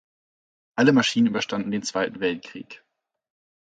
Alle 0.77 0.93
Maschinen 0.93 1.27
überstanden 1.27 1.69
den 1.69 1.83
Zweiten 1.83 2.21
Weltkrieg. 2.21 2.83